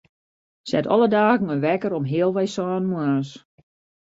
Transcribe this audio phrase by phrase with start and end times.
[0.69, 3.29] Set alle dagen in wekker om healwei sânen moarns.